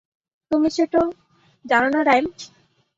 [0.51, 1.01] তুমি সেটা
[1.65, 2.25] জানো না, রাইম।